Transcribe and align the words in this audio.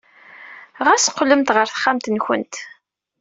Ɣas 0.85 1.05
qqlemt 1.15 1.53
ɣer 1.55 1.65
texxamt-nwent. 1.67 2.55